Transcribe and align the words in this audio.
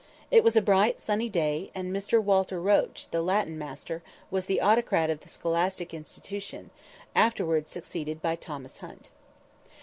It 0.31 0.43
was 0.43 0.55
a 0.55 0.63
bright, 0.63 0.99
sunny 0.99 1.29
day, 1.29 1.69
and 1.75 1.93
Mr. 1.95 2.19
Walter 2.19 2.59
Roche, 2.59 3.05
the 3.11 3.21
Latin 3.21 3.55
master, 3.55 4.01
was 4.31 4.47
the 4.47 4.59
autocrat 4.59 5.11
of 5.11 5.19
the 5.19 5.29
scholastic 5.29 5.93
institution, 5.93 6.71
afterwards 7.15 7.69
succeeded 7.69 8.19
by 8.19 8.35
Thomas 8.35 8.79
Hunt. 8.79 9.09